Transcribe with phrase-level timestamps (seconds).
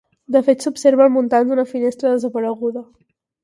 [0.35, 2.87] De fet s'observa el muntant d'una finestra desapareguda.